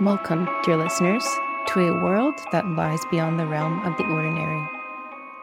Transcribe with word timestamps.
Welcome, 0.00 0.48
dear 0.62 0.78
listeners, 0.78 1.28
to 1.66 1.80
a 1.80 2.02
world 2.02 2.40
that 2.52 2.66
lies 2.66 3.04
beyond 3.10 3.38
the 3.38 3.46
realm 3.46 3.84
of 3.84 3.98
the 3.98 4.06
ordinary, 4.06 4.66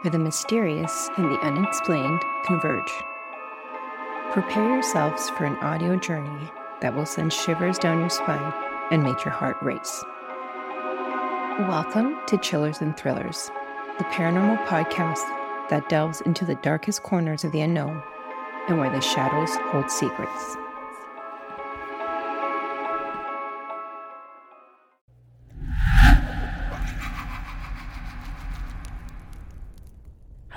where 0.01 0.09
the 0.09 0.17
mysterious 0.17 1.11
and 1.15 1.29
the 1.29 1.39
unexplained 1.41 2.23
converge. 2.43 2.91
Prepare 4.31 4.67
yourselves 4.67 5.29
for 5.29 5.45
an 5.45 5.57
audio 5.57 5.95
journey 5.95 6.51
that 6.81 6.95
will 6.95 7.05
send 7.05 7.31
shivers 7.31 7.77
down 7.77 7.99
your 7.99 8.09
spine 8.09 8.51
and 8.89 9.03
make 9.03 9.23
your 9.23 9.31
heart 9.31 9.57
race. 9.61 10.03
Welcome 11.69 12.17
to 12.25 12.39
Chillers 12.39 12.81
and 12.81 12.97
Thrillers, 12.97 13.51
the 13.99 14.05
paranormal 14.05 14.65
podcast 14.65 15.21
that 15.69 15.87
delves 15.87 16.21
into 16.21 16.45
the 16.45 16.55
darkest 16.55 17.03
corners 17.03 17.43
of 17.43 17.51
the 17.51 17.61
unknown 17.61 18.01
and 18.67 18.79
where 18.79 18.89
the 18.89 19.01
shadows 19.01 19.55
hold 19.69 19.91
secrets. 19.91 20.57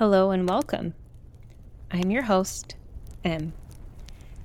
Hello 0.01 0.31
and 0.31 0.49
welcome. 0.49 0.95
I'm 1.91 2.11
your 2.11 2.23
host, 2.23 2.75
M. 3.23 3.53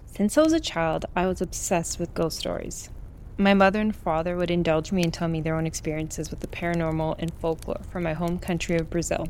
Since 0.05 0.37
I 0.37 0.41
was 0.41 0.51
a 0.51 0.59
child, 0.59 1.05
I 1.15 1.27
was 1.27 1.39
obsessed 1.39 1.97
with 1.97 2.13
ghost 2.13 2.39
stories. 2.39 2.89
My 3.37 3.53
mother 3.53 3.79
and 3.79 3.95
father 3.95 4.35
would 4.35 4.51
indulge 4.51 4.91
me 4.91 5.01
and 5.01 5.13
tell 5.13 5.29
me 5.29 5.39
their 5.39 5.55
own 5.55 5.65
experiences 5.65 6.29
with 6.29 6.41
the 6.41 6.47
paranormal 6.47 7.15
and 7.19 7.33
folklore 7.35 7.79
from 7.89 8.03
my 8.03 8.11
home 8.11 8.37
country 8.37 8.75
of 8.75 8.89
Brazil. 8.89 9.29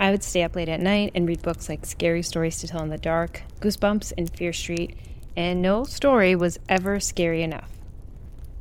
I 0.00 0.10
would 0.10 0.24
stay 0.24 0.42
up 0.42 0.56
late 0.56 0.68
at 0.68 0.80
night 0.80 1.12
and 1.14 1.28
read 1.28 1.40
books 1.40 1.68
like 1.68 1.86
Scary 1.86 2.24
Stories 2.24 2.58
to 2.58 2.66
Tell 2.66 2.82
in 2.82 2.88
the 2.88 2.98
Dark, 2.98 3.42
Goosebumps, 3.60 4.12
and 4.18 4.28
Fear 4.28 4.52
Street, 4.52 4.96
and 5.36 5.62
no 5.62 5.84
story 5.84 6.34
was 6.34 6.58
ever 6.68 6.98
scary 6.98 7.44
enough. 7.44 7.71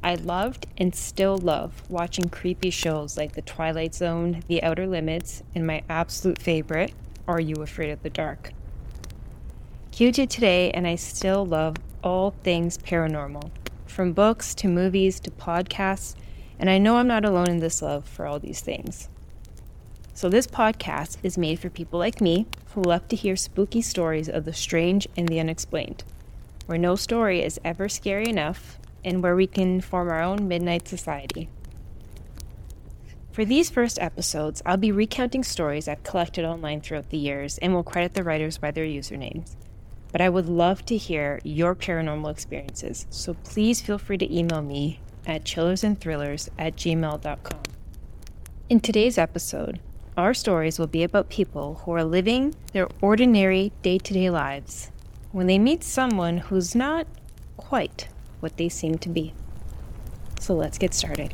I 0.04 0.16
loved 0.16 0.66
and 0.80 0.96
still 0.96 1.38
love 1.38 1.84
watching 1.88 2.30
creepy 2.30 2.71
shows 2.71 3.18
like 3.18 3.34
The 3.34 3.44
Twilight 3.44 3.94
Zone, 3.94 4.41
The 4.48 4.63
Outer 4.63 4.88
Limits, 4.88 5.43
and 5.54 5.68
my 5.68 5.84
absolute 5.90 6.40
favorite, 6.40 6.93
Are 7.27 7.40
You 7.40 7.62
Afraid 7.62 7.91
of 7.91 8.02
the 8.02 8.10
Dark? 8.10 8.52
Cue 9.91 10.12
to 10.13 10.26
today, 10.26 10.71
and 10.71 10.88
I 10.88 10.96
still 10.96 11.46
love 11.46 11.76
all 12.04 12.32
things 12.43 12.80
paranormal, 12.80 13.52
from 13.85 14.13
books 14.13 14.55
to 14.55 14.68
movies 14.68 15.20
to 15.20 15.30
podcasts, 15.30 16.15
and 16.58 16.68
I 16.68 16.80
know 16.80 16.98
I'm 16.98 17.08
not 17.08 17.24
alone 17.24 17.49
in 17.49 17.60
this 17.60 17.84
love 17.84 18.05
for 18.05 18.26
all 18.26 18.40
these 18.40 18.62
things. 18.62 19.08
So, 20.15 20.30
this 20.30 20.48
podcast 20.48 21.18
is 21.21 21.38
made 21.38 21.60
for 21.60 21.70
people 21.70 21.99
like 21.99 22.21
me 22.21 22.48
who 22.74 22.82
love 22.82 23.08
to 23.10 23.15
hear 23.15 23.36
spooky 23.36 23.82
stories 23.84 24.30
of 24.30 24.46
the 24.46 24.54
strange 24.54 25.08
and 25.15 25.27
the 25.27 25.40
unexplained, 25.40 26.04
where 26.65 26.77
no 26.80 26.96
story 26.96 27.43
is 27.43 27.60
ever 27.63 27.88
scary 27.88 28.27
enough 28.27 28.80
and 29.04 29.24
where 29.24 29.35
we 29.35 29.48
can 29.48 29.82
form 29.82 30.10
our 30.10 30.21
own 30.21 30.48
midnight 30.48 30.88
society. 30.88 31.49
For 33.32 33.46
these 33.46 33.70
first 33.70 33.98
episodes, 33.99 34.62
I'll 34.66 34.77
be 34.77 34.91
recounting 34.91 35.43
stories 35.43 35.88
I've 35.88 36.04
collected 36.04 36.43
online 36.43 36.82
throughout 36.82 37.10
the 37.10 37.18
years 37.18 37.58
and 37.60 37.74
will 37.74 37.84
credit 37.84 38.13
the 38.13 38.24
writers 38.24 38.58
by 38.58 38.71
their 38.71 38.85
usernames. 38.85 39.55
But 40.12 40.20
I 40.20 40.27
would 40.27 40.48
love 40.48 40.85
to 40.88 40.98
hear 40.98 41.40
your 41.43 41.74
paranormal 41.74 42.30
experiences, 42.30 43.08
so 43.10 43.34
please 43.34 43.82
feel 43.82 43.98
free 43.98 44.18
to 44.18 44.38
email 44.38 44.62
me 44.62 44.99
at 45.26 45.46
chillersandthrillers 45.46 46.49
at 46.60 46.76
gmail.com. 46.76 47.60
In 48.70 48.80
today's 48.82 49.18
episode, 49.18 49.80
our 50.18 50.34
stories 50.34 50.77
will 50.77 50.88
be 50.88 51.04
about 51.04 51.30
people 51.30 51.82
who 51.86 51.93
are 51.93 52.04
living 52.04 52.54
their 52.74 52.90
ordinary 53.02 53.71
day 53.82 53.98
to 53.98 54.13
day 54.13 54.30
lives 54.30 54.91
when 55.32 55.48
they 55.48 55.58
meet 55.58 55.86
someone 55.86 56.38
who's 56.38 56.76
not 56.76 57.08
quite 57.55 58.10
what 58.41 58.57
they 58.57 58.70
seem 58.70 58.97
to 58.99 59.09
be. 59.09 59.34
So 60.39 60.53
let's 60.53 60.77
get 60.77 60.93
started. 60.93 61.34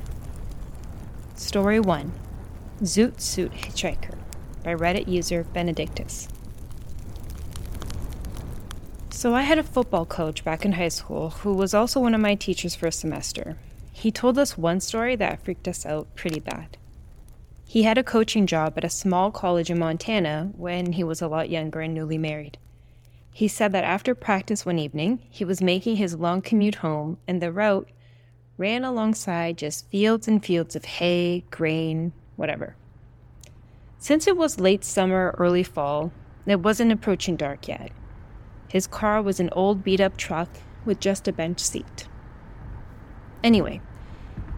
Story 1.36 1.80
1 1.80 2.11
Zoot 2.81 3.19
Suit 3.19 3.51
Hitchhiker 3.53 4.16
by 4.63 4.75
Reddit 4.75 5.07
user 5.07 5.44
Benedictus. 5.44 6.28
So, 9.09 9.34
I 9.34 9.41
had 9.41 9.57
a 9.57 9.63
football 9.63 10.06
coach 10.06 10.44
back 10.44 10.63
in 10.63 10.73
high 10.73 10.90
school 10.90 11.31
who 11.31 11.53
was 11.56 11.73
also 11.73 12.00
one 12.00 12.13
of 12.13 12.22
my 12.22 12.35
teachers 12.35 12.75
for 12.75 12.85
a 12.85 12.91
semester. 12.91 13.57
He 13.91 14.12
told 14.12 14.38
us 14.38 14.59
one 14.59 14.79
story 14.79 15.16
that 15.16 15.44
freaked 15.44 15.67
us 15.67 15.88
out 15.88 16.13
pretty 16.16 16.40
bad. 16.40 16.78
He 17.66 17.81
had 17.81 17.97
a 17.97 18.03
coaching 18.03 18.46
job 18.46 18.73
at 18.78 18.84
a 18.84 18.90
small 18.90 19.31
college 19.31 19.72
in 19.72 19.79
Montana 19.79 20.51
when 20.56 20.94
he 20.94 21.03
was 21.03 21.19
a 21.19 21.28
lot 21.28 21.50
younger 21.50 21.81
and 21.81 21.96
newly 21.96 22.19
married. 22.19 22.59
He 23.38 23.48
said 23.48 23.72
that 23.74 23.84
after 23.84 24.16
practice 24.16 24.66
one 24.66 24.80
evening, 24.80 25.20
he 25.30 25.46
was 25.46 25.62
making 25.62 25.98
his 25.98 26.16
long 26.16 26.42
commute 26.42 26.74
home, 26.74 27.20
and 27.28 27.40
the 27.40 27.52
route 27.52 27.88
ran 28.58 28.84
alongside 28.84 29.59
just 29.59 29.88
fields 29.92 30.28
and 30.28 30.44
fields 30.44 30.75
of 30.75 30.86
hay, 30.86 31.46
grain, 31.52 32.14
whatever. 32.36 32.76
Since 34.00 34.26
it 34.26 34.38
was 34.38 34.59
late 34.59 34.84
summer, 34.84 35.36
early 35.38 35.62
fall, 35.62 36.12
it 36.47 36.62
wasn't 36.62 36.92
approaching 36.92 37.36
dark 37.36 37.68
yet. 37.68 37.92
His 38.70 38.88
car 38.88 39.22
was 39.22 39.40
an 39.40 39.52
old 39.52 39.84
beat 39.84 40.02
up 40.02 40.18
truck 40.18 40.50
with 40.84 41.00
just 41.00 41.28
a 41.28 41.31
bench 41.31 41.59
seat. 41.59 42.08
Anyway, 43.44 43.81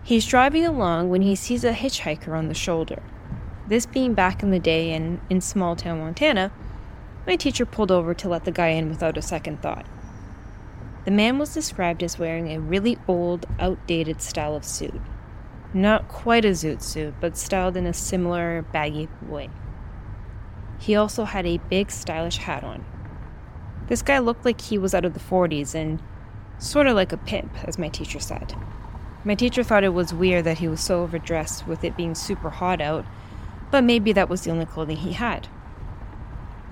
he's 0.04 0.26
driving 0.26 0.66
along 0.66 1.10
when 1.10 1.24
he 1.24 1.36
sees 1.36 1.66
a 1.66 1.74
hitchhiker 1.74 2.32
on 2.32 2.48
the 2.48 2.54
shoulder. 2.54 3.04
This 3.68 3.86
being 3.86 4.14
back 4.14 4.42
in 4.42 4.52
the 4.52 4.58
day 4.58 4.94
and 4.94 5.20
in 5.30 5.42
small 5.42 5.76
town 5.76 6.00
Montana, 6.00 6.54
my 7.30 7.36
teacher 7.36 7.64
pulled 7.64 7.92
over 7.92 8.16
to 8.16 8.28
let 8.28 8.44
the 8.44 8.52
guy 8.52 8.70
in 8.70 8.90
without 8.90 9.16
a 9.16 9.22
second 9.22 9.62
thought. 9.62 9.86
The 11.06 11.12
man 11.12 11.38
was 11.38 11.54
described 11.54 12.02
as 12.02 12.18
wearing 12.18 12.52
a 12.52 12.60
really 12.60 12.98
old, 13.08 13.46
outdated 13.60 14.20
style 14.20 14.56
of 14.56 14.66
suit. 14.66 15.00
Not 15.72 16.08
quite 16.08 16.44
a 16.44 16.50
zoot 16.50 16.82
suit, 16.82 17.14
but 17.22 17.38
styled 17.38 17.78
in 17.78 17.86
a 17.86 17.94
similar 17.94 18.64
baggy 18.74 19.10
way. 19.22 19.52
He 20.80 20.96
also 20.96 21.24
had 21.26 21.46
a 21.46 21.60
big, 21.70 21.92
stylish 21.92 22.38
hat 22.38 22.64
on. 22.64 22.84
This 23.90 24.02
guy 24.02 24.18
looked 24.18 24.44
like 24.44 24.60
he 24.60 24.80
was 24.80 24.96
out 24.96 25.06
of 25.06 25.14
the 25.14 25.20
40s 25.20 25.76
and 25.76 26.02
sort 26.58 26.88
of 26.88 26.96
like 26.96 27.12
a 27.12 27.18
pimp, 27.18 27.64
as 27.64 27.78
my 27.78 27.90
teacher 27.90 28.20
said. 28.20 28.56
My 29.24 29.36
teacher 29.36 29.62
thought 29.62 29.84
it 29.84 29.94
was 29.94 30.16
weird 30.16 30.46
that 30.46 30.58
he 30.58 30.68
was 30.68 30.82
so 30.82 31.04
overdressed 31.04 31.68
with 31.68 31.84
it 31.84 31.96
being 31.96 32.16
super 32.16 32.50
hot 32.50 32.82
out, 32.82 33.06
but 33.70 33.84
maybe 33.84 34.14
that 34.14 34.30
was 34.30 34.42
the 34.42 34.50
only 34.50 34.66
clothing 34.66 34.98
he 34.98 35.14
had. 35.14 35.48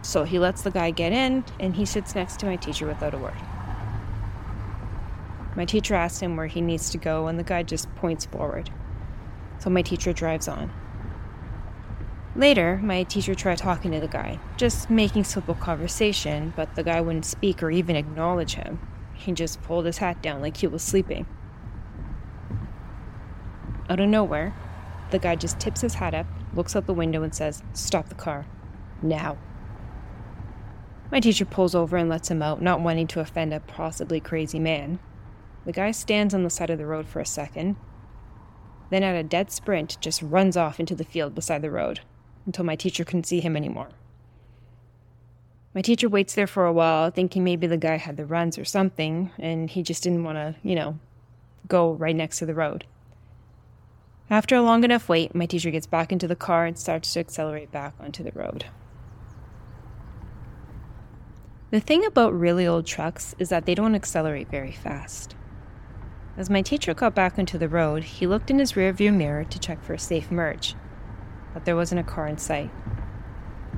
So 0.08 0.24
he 0.24 0.40
lets 0.40 0.62
the 0.62 0.72
guy 0.72 0.92
get 0.92 1.12
in, 1.12 1.44
and 1.60 1.76
he 1.76 1.84
sits 1.84 2.16
next 2.16 2.40
to 2.40 2.46
my 2.46 2.56
teacher 2.56 2.88
without 2.88 3.14
a 3.14 3.18
word. 3.18 3.36
My 5.54 5.66
teacher 5.66 5.96
asks 5.96 6.22
him 6.22 6.38
where 6.38 6.48
he 6.48 6.62
needs 6.62 6.90
to 6.92 6.98
go, 6.98 7.28
and 7.28 7.38
the 7.38 7.44
guy 7.44 7.62
just 7.64 7.94
points 7.96 8.26
forward. 8.26 8.70
So 9.60 9.70
my 9.70 9.82
teacher 9.82 10.14
drives 10.14 10.48
on. 10.48 10.72
Later, 12.38 12.80
my 12.82 13.04
teacher 13.04 13.36
tried 13.36 13.58
talking 13.58 13.92
to 13.92 14.00
the 14.00 14.08
guy, 14.08 14.40
just 14.56 14.90
making 14.90 15.26
simple 15.26 15.56
conversation, 15.56 16.54
but 16.56 16.74
the 16.76 16.84
guy 16.84 17.02
wouldn't 17.02 17.26
speak 17.26 17.62
or 17.62 17.70
even 17.70 17.98
acknowledge 17.98 18.54
him. 18.54 18.80
He 19.14 19.34
just 19.34 19.62
pulled 19.64 19.86
his 19.86 19.98
hat 19.98 20.22
down 20.22 20.40
like 20.40 20.56
he 20.56 20.68
was 20.68 20.84
sleeping. 20.84 21.28
Out 23.90 24.00
of 24.00 24.08
nowhere, 24.08 24.56
the 25.12 25.20
guy 25.20 25.36
just 25.36 25.60
tips 25.60 25.82
his 25.82 25.96
hat 25.96 26.14
up, 26.14 26.28
looks 26.54 26.78
out 26.78 26.86
the 26.86 26.94
window, 26.94 27.24
and 27.24 27.36
says, 27.36 27.62
Stop 27.74 28.08
the 28.08 28.16
car. 28.16 28.46
Now. 29.02 29.38
My 31.12 31.20
teacher 31.20 31.46
pulls 31.46 31.76
over 31.76 31.98
and 31.98 32.10
lets 32.10 32.30
him 32.30 32.42
out, 32.42 32.62
not 32.62 32.82
wanting 32.82 33.08
to 33.08 33.20
offend 33.20 33.54
a 33.54 33.60
possibly 33.60 34.20
crazy 34.20 34.60
man. 34.60 35.00
The 35.66 35.72
guy 35.72 35.92
stands 35.92 36.34
on 36.34 36.44
the 36.44 36.50
side 36.50 36.70
of 36.70 36.78
the 36.78 36.86
road 36.86 37.08
for 37.08 37.20
a 37.20 37.26
second, 37.26 37.78
then, 38.90 39.04
at 39.04 39.16
a 39.16 39.24
dead 39.24 39.52
sprint, 39.52 39.98
just 40.00 40.22
runs 40.22 40.56
off 40.56 40.80
into 40.80 40.96
the 40.96 41.04
field 41.04 41.36
beside 41.36 41.62
the 41.62 41.72
road 41.72 42.02
until 42.46 42.64
my 42.64 42.76
teacher 42.76 43.04
couldn't 43.04 43.26
see 43.26 43.42
him 43.42 43.58
anymore. 43.58 43.90
My 45.74 45.82
teacher 45.82 46.08
waits 46.08 46.34
there 46.34 46.48
for 46.48 46.66
a 46.66 46.74
while, 46.74 47.12
thinking 47.12 47.44
maybe 47.44 47.68
the 47.68 47.78
guy 47.78 47.98
had 47.98 48.18
the 48.18 48.26
runs 48.26 48.58
or 48.58 48.66
something, 48.66 49.32
and 49.38 49.70
he 49.70 49.84
just 49.84 50.04
didn't 50.04 50.24
want 50.24 50.38
to, 50.38 50.56
you 50.64 50.74
know, 50.74 50.98
go 51.68 51.92
right 51.94 52.16
next 52.16 52.40
to 52.40 52.46
the 52.46 52.56
road. 52.56 52.86
After 54.30 54.56
a 54.56 54.62
long 54.62 54.84
enough 54.84 55.10
wait, 55.10 55.36
my 55.36 55.46
teacher 55.46 55.70
gets 55.70 55.86
back 55.86 56.12
into 56.12 56.28
the 56.28 56.36
car 56.36 56.66
and 56.66 56.80
starts 56.80 57.14
to 57.14 57.20
accelerate 57.20 57.72
back 57.72 57.94
onto 58.00 58.24
the 58.24 58.32
road. 58.32 58.66
The 61.70 61.82
thing 61.82 62.06
about 62.06 62.34
really 62.34 62.66
old 62.66 62.86
trucks 62.86 63.36
is 63.40 63.50
that 63.50 63.66
they 63.66 63.76
don't 63.76 63.94
accelerate 63.94 64.50
very 64.50 64.72
fast. 64.72 65.36
As 66.38 66.50
my 66.50 66.62
teacher 66.62 66.94
got 66.94 67.14
back 67.14 67.38
onto 67.38 67.58
the 67.58 67.68
road, 67.68 68.06
he 68.06 68.26
looked 68.26 68.50
in 68.50 68.60
his 68.60 68.72
rearview 68.74 69.14
mirror 69.14 69.44
to 69.44 69.60
check 69.60 69.84
for 69.84 69.94
a 69.94 70.00
safe 70.00 70.32
merge, 70.32 70.76
but 71.54 71.66
there 71.66 71.76
wasn't 71.76 72.00
a 72.00 72.06
car 72.06 72.26
in 72.26 72.38
sight. 72.38 72.70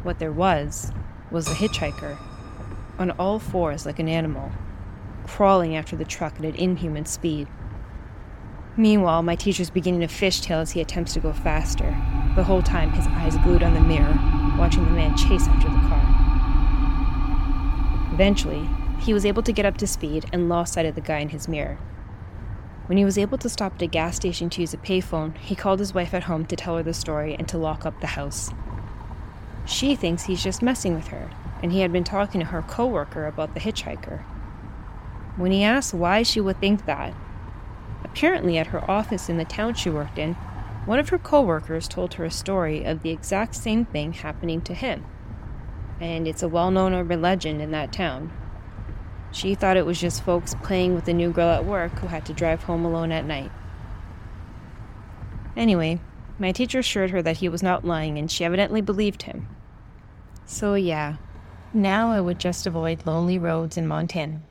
What 0.03 0.19
there 0.19 0.31
was 0.31 0.91
was 1.31 1.47
a 1.47 1.55
hitchhiker, 1.55 2.19
on 2.99 3.09
all 3.11 3.39
fours 3.39 3.87
like 3.87 3.97
an 3.97 4.07
animal, 4.07 4.51
crawling 5.25 5.75
after 5.75 5.95
the 5.95 6.05
truck 6.05 6.35
at 6.35 6.45
an 6.45 6.55
inhuman 6.55 7.05
speed. 7.07 7.47
Meanwhile, 8.77 9.23
my 9.23 9.35
teacher's 9.35 9.71
beginning 9.71 10.01
to 10.01 10.07
fishtail 10.07 10.61
as 10.61 10.71
he 10.71 10.81
attempts 10.81 11.13
to 11.13 11.19
go 11.19 11.33
faster, 11.33 11.97
the 12.35 12.43
whole 12.43 12.61
time 12.61 12.91
his 12.91 13.07
eyes 13.07 13.35
glued 13.37 13.63
on 13.63 13.73
the 13.73 13.81
mirror, 13.81 14.13
watching 14.59 14.85
the 14.85 14.91
man 14.91 15.17
chase 15.17 15.47
after 15.47 15.69
the 15.69 15.73
car. 15.73 15.88
Eventually, 18.19 18.67
he 18.99 19.13
was 19.13 19.25
able 19.25 19.41
to 19.43 19.53
get 19.53 19.65
up 19.65 19.77
to 19.77 19.87
speed 19.87 20.25
and 20.33 20.49
lost 20.49 20.73
sight 20.73 20.85
of 20.85 20.93
the 20.93 20.99
guy 20.99 21.19
in 21.19 21.29
his 21.29 21.47
mirror. 21.47 21.77
When 22.87 22.97
he 22.97 23.05
was 23.05 23.17
able 23.17 23.37
to 23.37 23.47
stop 23.47 23.75
at 23.75 23.81
a 23.81 23.87
gas 23.87 24.17
station 24.17 24.49
to 24.49 24.59
use 24.59 24.73
a 24.73 24.77
payphone, 24.77 25.37
he 25.37 25.55
called 25.55 25.79
his 25.79 25.93
wife 25.93 26.13
at 26.13 26.23
home 26.23 26.45
to 26.47 26.57
tell 26.57 26.75
her 26.75 26.83
the 26.83 26.93
story 26.93 27.33
and 27.33 27.47
to 27.47 27.57
lock 27.57 27.85
up 27.85 28.01
the 28.01 28.07
house. 28.07 28.51
She 29.65 29.95
thinks 29.95 30.23
he's 30.23 30.43
just 30.43 30.61
messing 30.61 30.95
with 30.95 31.07
her, 31.07 31.29
and 31.63 31.71
he 31.71 31.79
had 31.79 31.93
been 31.93 32.03
talking 32.03 32.41
to 32.41 32.47
her 32.47 32.61
coworker 32.61 33.25
about 33.25 33.53
the 33.53 33.61
hitchhiker. 33.61 34.23
When 35.37 35.53
he 35.53 35.63
asked 35.63 35.93
why 35.93 36.23
she 36.23 36.41
would 36.41 36.59
think 36.59 36.85
that, 36.87 37.13
apparently 38.03 38.57
at 38.57 38.67
her 38.67 38.91
office 38.91 39.29
in 39.29 39.37
the 39.37 39.45
town 39.45 39.75
she 39.75 39.89
worked 39.89 40.19
in, 40.19 40.33
one 40.83 40.99
of 40.99 41.07
her 41.07 41.19
coworkers 41.19 41.87
told 41.87 42.15
her 42.15 42.25
a 42.25 42.31
story 42.31 42.83
of 42.83 43.01
the 43.01 43.11
exact 43.11 43.55
same 43.55 43.85
thing 43.85 44.11
happening 44.11 44.59
to 44.63 44.73
him. 44.73 45.05
And 45.99 46.27
it's 46.27 46.43
a 46.43 46.47
well-known 46.47 46.93
urban 46.93 47.21
legend 47.21 47.61
in 47.61 47.71
that 47.71 47.91
town. 47.91 48.31
She 49.31 49.53
thought 49.53 49.77
it 49.77 49.85
was 49.85 49.99
just 49.99 50.23
folks 50.23 50.55
playing 50.63 50.95
with 50.95 51.05
the 51.05 51.13
new 51.13 51.31
girl 51.31 51.49
at 51.49 51.65
work 51.65 51.99
who 51.99 52.07
had 52.07 52.25
to 52.25 52.33
drive 52.33 52.63
home 52.63 52.85
alone 52.85 53.11
at 53.11 53.25
night. 53.25 53.51
Anyway, 55.55 55.99
my 56.39 56.51
teacher 56.51 56.79
assured 56.79 57.11
her 57.11 57.21
that 57.21 57.37
he 57.37 57.49
was 57.49 57.61
not 57.61 57.85
lying 57.85 58.17
and 58.17 58.31
she 58.31 58.45
evidently 58.45 58.81
believed 58.81 59.23
him. 59.23 59.47
So, 60.45 60.73
yeah, 60.73 61.17
now 61.73 62.11
I 62.11 62.21
would 62.21 62.39
just 62.39 62.65
avoid 62.65 63.05
lonely 63.05 63.37
roads 63.37 63.77
in 63.77 63.85
Montana. 63.85 64.41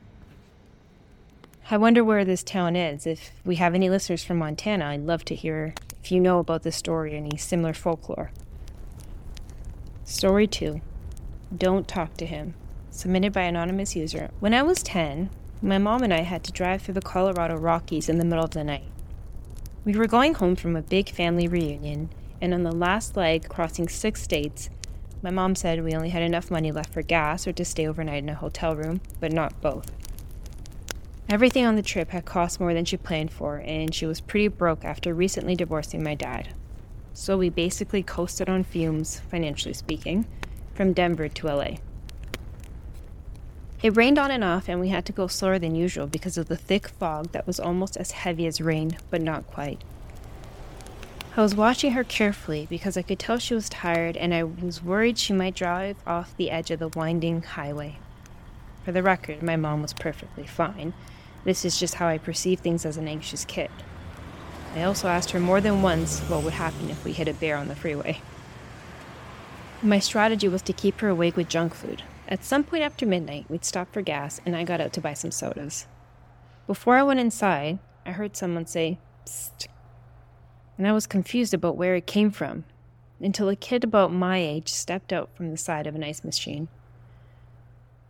I 1.71 1.77
wonder 1.77 2.03
where 2.03 2.25
this 2.25 2.41
town 2.41 2.75
is. 2.75 3.05
If 3.05 3.31
we 3.43 3.55
have 3.55 3.75
any 3.75 3.89
listeners 3.89 4.23
from 4.23 4.37
Montana, 4.37 4.85
I'd 4.85 5.01
love 5.01 5.25
to 5.25 5.35
hear 5.35 5.73
if 6.01 6.11
you 6.11 6.19
know 6.19 6.39
about 6.39 6.63
this 6.63 6.75
story 6.75 7.13
or 7.13 7.17
any 7.17 7.37
similar 7.37 7.73
folklore. 7.73 8.31
Story 10.03 10.47
2 10.47 10.81
Don't 11.55 11.87
Talk 11.87 12.15
to 12.17 12.27
Him, 12.27 12.53
submitted 12.91 13.33
by 13.33 13.41
anonymous 13.41 13.95
user. 13.95 14.29
When 14.39 14.53
I 14.53 14.61
was 14.61 14.83
10, 14.83 15.31
my 15.63 15.79
mom 15.79 16.03
and 16.03 16.13
I 16.13 16.21
had 16.21 16.43
to 16.43 16.51
drive 16.51 16.83
through 16.83 16.93
the 16.93 17.01
Colorado 17.01 17.55
Rockies 17.55 18.07
in 18.07 18.19
the 18.19 18.25
middle 18.25 18.43
of 18.43 18.51
the 18.51 18.63
night. 18.63 18.83
We 19.83 19.93
were 19.93 20.05
going 20.05 20.35
home 20.35 20.55
from 20.55 20.75
a 20.75 20.83
big 20.83 21.09
family 21.09 21.47
reunion, 21.47 22.11
and 22.39 22.53
on 22.53 22.61
the 22.61 22.71
last 22.71 23.17
leg, 23.17 23.49
crossing 23.49 23.89
six 23.89 24.21
states, 24.21 24.69
my 25.23 25.31
mom 25.31 25.55
said 25.55 25.83
we 25.83 25.95
only 25.95 26.09
had 26.09 26.21
enough 26.21 26.51
money 26.51 26.71
left 26.71 26.93
for 26.93 27.01
gas 27.01 27.47
or 27.47 27.51
to 27.53 27.65
stay 27.65 27.87
overnight 27.87 28.21
in 28.21 28.29
a 28.29 28.35
hotel 28.35 28.75
room, 28.75 29.01
but 29.19 29.33
not 29.33 29.59
both. 29.59 29.91
Everything 31.27 31.65
on 31.65 31.75
the 31.75 31.81
trip 31.81 32.11
had 32.11 32.25
cost 32.25 32.59
more 32.59 32.75
than 32.75 32.85
she 32.85 32.95
planned 32.95 33.31
for, 33.31 33.57
and 33.65 33.93
she 33.93 34.05
was 34.05 34.21
pretty 34.21 34.49
broke 34.49 34.85
after 34.85 35.15
recently 35.15 35.55
divorcing 35.55 36.03
my 36.03 36.13
dad. 36.13 36.53
So 37.13 37.37
we 37.37 37.49
basically 37.49 38.03
coasted 38.03 38.49
on 38.49 38.63
fumes, 38.63 39.19
financially 39.31 39.73
speaking, 39.73 40.27
from 40.79 40.93
Denver 40.93 41.27
to 41.27 41.47
LA. 41.47 41.71
It 43.83 43.97
rained 43.97 44.17
on 44.17 44.31
and 44.31 44.45
off, 44.45 44.69
and 44.69 44.79
we 44.79 44.87
had 44.87 45.05
to 45.07 45.11
go 45.11 45.27
slower 45.27 45.59
than 45.59 45.75
usual 45.75 46.07
because 46.07 46.37
of 46.37 46.47
the 46.47 46.55
thick 46.55 46.87
fog 46.87 47.33
that 47.33 47.45
was 47.45 47.59
almost 47.59 47.97
as 47.97 48.11
heavy 48.11 48.47
as 48.47 48.61
rain, 48.61 48.97
but 49.09 49.21
not 49.21 49.45
quite. 49.45 49.83
I 51.35 51.41
was 51.41 51.53
watching 51.53 51.91
her 51.91 52.05
carefully 52.05 52.65
because 52.69 52.95
I 52.95 53.01
could 53.01 53.19
tell 53.19 53.39
she 53.39 53.53
was 53.53 53.67
tired 53.67 54.15
and 54.15 54.33
I 54.33 54.43
was 54.43 54.81
worried 54.81 55.17
she 55.17 55.33
might 55.33 55.53
drive 55.53 55.97
off 56.07 56.37
the 56.37 56.49
edge 56.49 56.71
of 56.71 56.79
the 56.79 56.87
winding 56.87 57.41
highway. 57.41 57.97
For 58.85 58.93
the 58.93 59.03
record, 59.03 59.43
my 59.43 59.57
mom 59.57 59.81
was 59.81 59.91
perfectly 59.91 60.47
fine. 60.47 60.93
This 61.43 61.65
is 61.65 61.77
just 61.77 61.95
how 61.95 62.07
I 62.07 62.19
perceive 62.19 62.61
things 62.61 62.85
as 62.85 62.95
an 62.95 63.09
anxious 63.09 63.43
kid. 63.43 63.69
I 64.75 64.83
also 64.83 65.09
asked 65.09 65.31
her 65.31 65.41
more 65.41 65.59
than 65.59 65.81
once 65.81 66.21
what 66.21 66.43
would 66.43 66.53
happen 66.53 66.89
if 66.89 67.03
we 67.03 67.11
hit 67.11 67.27
a 67.27 67.33
bear 67.33 67.57
on 67.57 67.67
the 67.67 67.75
freeway. 67.75 68.21
My 69.81 69.99
strategy 69.99 70.49
was 70.49 70.61
to 70.63 70.73
keep 70.73 70.99
her 70.99 71.07
awake 71.07 71.37
with 71.37 71.47
junk 71.47 71.73
food. 71.73 72.03
At 72.27 72.43
some 72.43 72.65
point 72.65 72.83
after 72.83 73.05
midnight, 73.05 73.45
we'd 73.49 73.63
stop 73.63 73.93
for 73.93 74.01
gas 74.01 74.41
and 74.45 74.53
I 74.53 74.65
got 74.65 74.81
out 74.81 74.91
to 74.93 75.01
buy 75.01 75.13
some 75.13 75.31
sodas. 75.31 75.87
Before 76.67 76.97
I 76.97 77.03
went 77.03 77.21
inside, 77.21 77.79
I 78.05 78.11
heard 78.11 78.35
someone 78.35 78.65
say, 78.65 78.99
Psst, 79.25 79.67
and 80.77 80.85
I 80.85 80.91
was 80.91 81.07
confused 81.07 81.53
about 81.53 81.77
where 81.77 81.95
it 81.95 82.05
came 82.07 82.29
from 82.29 82.65
until 83.21 83.47
a 83.47 83.55
kid 83.55 83.85
about 83.85 84.11
my 84.11 84.37
age 84.37 84.67
stepped 84.67 85.13
out 85.13 85.29
from 85.33 85.49
the 85.49 85.57
side 85.57 85.87
of 85.87 85.95
an 85.95 86.03
ice 86.03 86.25
machine. 86.25 86.67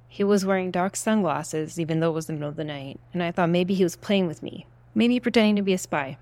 He 0.07 0.24
was 0.24 0.45
wearing 0.45 0.71
dark 0.71 0.95
sunglasses, 0.95 1.80
even 1.80 2.00
though 2.00 2.10
it 2.10 2.16
was 2.16 2.25
the 2.25 2.33
middle 2.33 2.50
of 2.50 2.56
the 2.56 2.63
night, 2.63 3.00
and 3.13 3.21
I 3.21 3.31
thought 3.31 3.50
maybe 3.50 3.75
he 3.75 3.83
was 3.83 3.95
playing 3.95 4.25
with 4.25 4.42
me, 4.42 4.66
maybe 4.95 5.19
pretending 5.19 5.56
to 5.57 5.62
be 5.62 5.74
a 5.74 5.77
spy. 5.77 6.18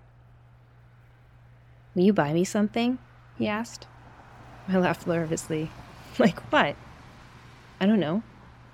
Will 1.96 2.04
you 2.04 2.14
buy 2.14 2.34
me 2.34 2.44
something? 2.44 3.00
he 3.38 3.48
asked. 3.48 3.88
I 4.68 4.78
laughed 4.78 5.08
nervously. 5.08 5.72
Like 6.20 6.40
what? 6.52 6.76
I 7.80 7.86
don't 7.86 8.00
know. 8.00 8.24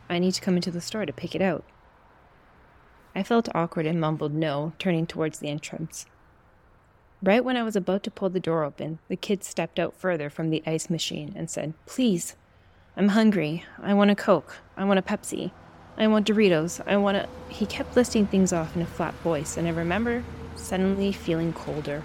I 0.09 0.17
need 0.17 0.33
to 0.33 0.41
come 0.41 0.55
into 0.55 0.71
the 0.71 0.79
store 0.79 1.05
to 1.05 1.11
pick 1.11 1.35
it 1.35 1.41
out. 1.41 1.65
I 3.13 3.21
felt 3.21 3.49
awkward 3.53 3.85
and 3.85 3.99
mumbled 3.99 4.33
no, 4.33 4.71
turning 4.79 5.05
towards 5.05 5.39
the 5.39 5.49
entrance. 5.49 6.05
Right 7.21 7.43
when 7.43 7.57
I 7.57 7.63
was 7.63 7.75
about 7.75 8.01
to 8.03 8.11
pull 8.11 8.29
the 8.29 8.39
door 8.39 8.63
open, 8.63 8.99
the 9.07 9.15
kid 9.15 9.43
stepped 9.43 9.77
out 9.77 9.95
further 9.95 10.29
from 10.29 10.49
the 10.49 10.63
ice 10.65 10.89
machine 10.89 11.33
and 11.35 11.49
said, 11.49 11.73
Please, 11.85 12.35
I'm 12.95 13.09
hungry. 13.09 13.65
I 13.81 13.93
want 13.93 14.11
a 14.11 14.15
Coke. 14.15 14.57
I 14.77 14.85
want 14.85 14.99
a 14.99 15.03
Pepsi. 15.03 15.51
I 15.97 16.07
want 16.07 16.27
Doritos. 16.27 16.81
I 16.87 16.97
want 16.97 17.17
a. 17.17 17.27
He 17.49 17.65
kept 17.65 17.95
listing 17.95 18.25
things 18.25 18.51
off 18.51 18.75
in 18.75 18.81
a 18.81 18.85
flat 18.85 19.13
voice, 19.15 19.57
and 19.57 19.67
I 19.67 19.71
remember 19.71 20.23
suddenly 20.55 21.11
feeling 21.11 21.53
colder. 21.53 22.03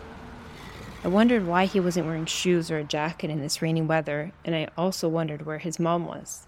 I 1.04 1.08
wondered 1.08 1.46
why 1.46 1.66
he 1.66 1.78
wasn't 1.78 2.06
wearing 2.06 2.26
shoes 2.26 2.70
or 2.70 2.78
a 2.78 2.84
jacket 2.84 3.30
in 3.30 3.40
this 3.40 3.62
rainy 3.62 3.82
weather, 3.82 4.32
and 4.44 4.54
I 4.54 4.68
also 4.76 5.08
wondered 5.08 5.46
where 5.46 5.58
his 5.58 5.78
mom 5.78 6.06
was. 6.06 6.46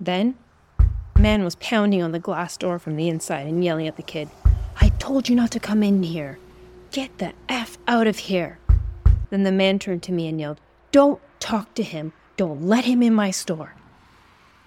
Then, 0.00 0.36
a 1.14 1.20
man 1.20 1.44
was 1.44 1.54
pounding 1.56 2.02
on 2.02 2.10
the 2.10 2.18
glass 2.18 2.56
door 2.56 2.78
from 2.78 2.96
the 2.96 3.08
inside 3.08 3.46
and 3.46 3.64
yelling 3.64 3.86
at 3.86 3.96
the 3.96 4.02
kid, 4.02 4.28
I 4.80 4.88
told 4.98 5.28
you 5.28 5.36
not 5.36 5.50
to 5.52 5.60
come 5.60 5.82
in 5.82 6.02
here. 6.02 6.38
Get 6.90 7.18
the 7.18 7.32
F 7.48 7.78
out 7.86 8.06
of 8.06 8.18
here. 8.18 8.58
Then 9.30 9.44
the 9.44 9.52
man 9.52 9.78
turned 9.78 10.02
to 10.04 10.12
me 10.12 10.26
and 10.26 10.40
yelled, 10.40 10.60
Don't 10.90 11.20
talk 11.38 11.74
to 11.74 11.82
him. 11.84 12.12
Don't 12.36 12.62
let 12.62 12.86
him 12.86 13.02
in 13.02 13.14
my 13.14 13.30
store. 13.30 13.74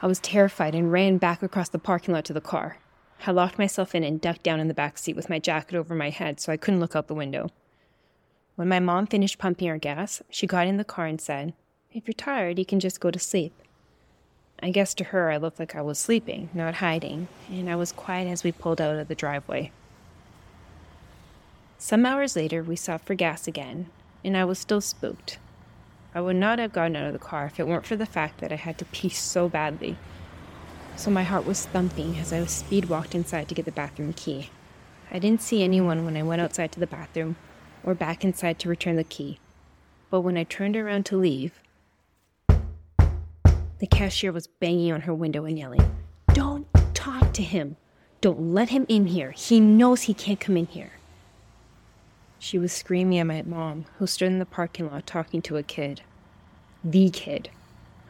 I 0.01 0.07
was 0.07 0.19
terrified 0.19 0.75
and 0.75 0.91
ran 0.91 1.17
back 1.17 1.43
across 1.43 1.69
the 1.69 1.79
parking 1.79 2.13
lot 2.13 2.25
to 2.25 2.33
the 2.33 2.41
car. 2.41 2.77
I 3.25 3.31
locked 3.31 3.57
myself 3.57 3.95
in 3.95 4.03
and 4.03 4.21
ducked 4.21 4.43
down 4.43 4.59
in 4.59 4.67
the 4.67 4.73
back 4.73 4.97
seat 4.97 5.15
with 5.15 5.29
my 5.29 5.39
jacket 5.39 5.75
over 5.75 5.95
my 5.95 6.09
head 6.09 6.39
so 6.39 6.53
I 6.53 6.57
couldn't 6.57 6.79
look 6.79 6.95
out 6.95 7.07
the 7.07 7.13
window. 7.13 7.49
When 8.55 8.67
my 8.67 8.79
mom 8.79 9.07
finished 9.07 9.39
pumping 9.39 9.67
our 9.67 9.79
gas, 9.79 10.21
she 10.29 10.45
got 10.45 10.67
in 10.67 10.77
the 10.77 10.83
car 10.83 11.07
and 11.07 11.19
said, 11.19 11.53
If 11.91 12.07
you're 12.07 12.13
tired, 12.13 12.59
you 12.59 12.65
can 12.65 12.79
just 12.79 12.99
go 12.99 13.09
to 13.09 13.17
sleep. 13.17 13.51
I 14.61 14.69
guess 14.69 14.93
to 14.95 15.05
her 15.05 15.31
I 15.31 15.37
looked 15.37 15.59
like 15.59 15.75
I 15.75 15.81
was 15.81 15.97
sleeping, 15.97 16.49
not 16.53 16.75
hiding, 16.75 17.29
and 17.49 17.67
I 17.67 17.75
was 17.75 17.91
quiet 17.91 18.27
as 18.27 18.43
we 18.43 18.51
pulled 18.51 18.79
out 18.79 18.97
of 18.97 19.07
the 19.07 19.15
driveway. 19.15 19.71
Some 21.79 22.05
hours 22.05 22.35
later, 22.35 22.61
we 22.61 22.75
stopped 22.75 23.05
for 23.05 23.15
gas 23.15 23.47
again, 23.47 23.87
and 24.23 24.37
I 24.37 24.45
was 24.45 24.59
still 24.59 24.81
spooked. 24.81 25.39
I 26.13 26.21
would 26.21 26.35
not 26.35 26.59
have 26.59 26.73
gotten 26.73 26.95
out 26.95 27.07
of 27.07 27.13
the 27.13 27.19
car 27.19 27.47
if 27.47 27.59
it 27.59 27.67
weren't 27.67 27.87
for 27.87 27.95
the 27.95 28.05
fact 28.05 28.39
that 28.39 28.51
I 28.51 28.55
had 28.55 28.77
to 28.77 28.85
pee 28.85 29.09
so 29.09 29.49
badly. 29.49 29.97
So 30.95 31.09
my 31.09 31.23
heart 31.23 31.47
was 31.47 31.65
thumping 31.65 32.19
as 32.19 32.31
I 32.31 32.45
speed 32.45 32.85
walked 32.85 33.15
inside 33.15 33.49
to 33.49 33.55
get 33.55 33.65
the 33.65 33.71
bathroom 33.71 34.13
key. 34.13 34.51
I 35.09 35.17
didn't 35.17 35.41
see 35.41 35.63
anyone 35.63 36.05
when 36.05 36.15
I 36.15 36.21
went 36.21 36.41
outside 36.41 36.71
to 36.73 36.79
the 36.79 36.87
bathroom 36.87 37.35
or 37.83 37.93
back 37.93 38.23
inside 38.23 38.59
to 38.59 38.69
return 38.69 38.95
the 38.95 39.03
key. 39.03 39.39
But 40.09 40.21
when 40.21 40.37
I 40.37 40.43
turned 40.43 40.75
around 40.75 41.05
to 41.07 41.17
leave, 41.17 41.59
the 43.79 43.87
cashier 43.87 44.31
was 44.31 44.47
banging 44.47 44.93
on 44.93 45.01
her 45.01 45.13
window 45.13 45.45
and 45.45 45.57
yelling, 45.57 45.95
Don't 46.33 46.67
talk 46.93 47.33
to 47.33 47.43
him. 47.43 47.75
Don't 48.21 48.53
let 48.53 48.69
him 48.69 48.85
in 48.87 49.07
here. 49.07 49.31
He 49.31 49.59
knows 49.59 50.03
he 50.03 50.13
can't 50.13 50.39
come 50.39 50.55
in 50.55 50.67
here. 50.67 50.91
She 52.39 52.57
was 52.57 52.71
screaming 52.71 53.19
at 53.19 53.27
my 53.27 53.41
mom, 53.41 53.85
who 53.97 54.07
stood 54.07 54.27
in 54.27 54.39
the 54.39 54.45
parking 54.45 54.89
lot 54.89 55.05
talking 55.05 55.41
to 55.43 55.57
a 55.57 55.63
kid. 55.63 56.01
The 56.83 57.09
kid, 57.09 57.49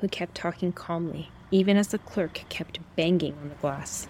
who 0.01 0.07
kept 0.07 0.35
talking 0.35 0.71
calmly, 0.71 1.31
even 1.51 1.77
as 1.77 1.87
the 1.87 1.99
clerk 1.99 2.43
kept 2.49 2.79
banging 2.95 3.35
on 3.41 3.49
the 3.49 3.55
glass. 3.55 4.07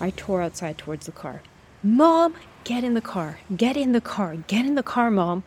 I 0.00 0.10
tore 0.10 0.42
outside 0.42 0.78
towards 0.78 1.06
the 1.06 1.12
car. 1.12 1.42
Mom, 1.82 2.34
get 2.64 2.82
in 2.82 2.94
the 2.94 3.00
car. 3.00 3.38
Get 3.56 3.76
in 3.76 3.92
the 3.92 4.00
car. 4.00 4.34
Get 4.34 4.66
in 4.66 4.74
the 4.74 4.82
car, 4.82 5.12
Mom. 5.12 5.44